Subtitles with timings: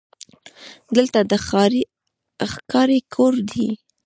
[0.95, 1.31] دلته د
[2.53, 3.69] ښکاري کور دی: